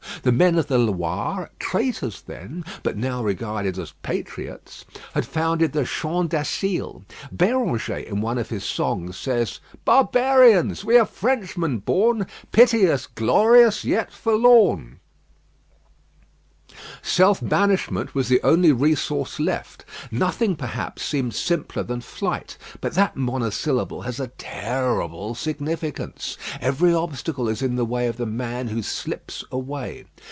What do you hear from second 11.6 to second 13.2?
born; Pity us,